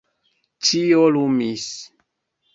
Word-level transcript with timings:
Ĉio 0.69 1.03
lumis. 1.17 1.69